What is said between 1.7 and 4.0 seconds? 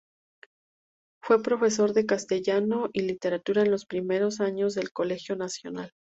de Castellano y Literatura en los